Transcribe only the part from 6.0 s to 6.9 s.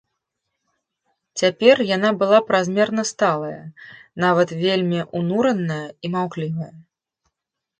і маўклівая.